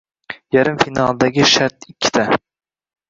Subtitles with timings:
[0.55, 2.29] Yarim finaldagi shart ikkita